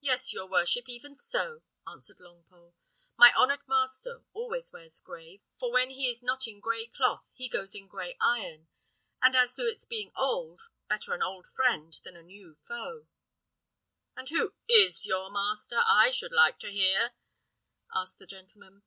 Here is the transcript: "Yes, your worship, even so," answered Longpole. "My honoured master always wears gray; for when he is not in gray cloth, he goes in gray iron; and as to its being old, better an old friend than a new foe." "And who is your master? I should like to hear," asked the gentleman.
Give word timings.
"Yes, 0.00 0.34
your 0.34 0.44
worship, 0.44 0.86
even 0.86 1.16
so," 1.16 1.62
answered 1.90 2.18
Longpole. 2.18 2.74
"My 3.16 3.32
honoured 3.34 3.66
master 3.66 4.22
always 4.34 4.70
wears 4.70 5.00
gray; 5.00 5.40
for 5.58 5.72
when 5.72 5.88
he 5.88 6.10
is 6.10 6.22
not 6.22 6.46
in 6.46 6.60
gray 6.60 6.88
cloth, 6.88 7.26
he 7.32 7.48
goes 7.48 7.74
in 7.74 7.86
gray 7.88 8.18
iron; 8.20 8.68
and 9.22 9.34
as 9.34 9.54
to 9.54 9.62
its 9.66 9.86
being 9.86 10.12
old, 10.14 10.68
better 10.88 11.14
an 11.14 11.22
old 11.22 11.46
friend 11.46 11.98
than 12.04 12.16
a 12.18 12.22
new 12.22 12.56
foe." 12.60 13.06
"And 14.14 14.28
who 14.28 14.52
is 14.68 15.06
your 15.06 15.30
master? 15.30 15.80
I 15.86 16.10
should 16.10 16.32
like 16.32 16.58
to 16.58 16.70
hear," 16.70 17.14
asked 17.94 18.18
the 18.18 18.26
gentleman. 18.26 18.82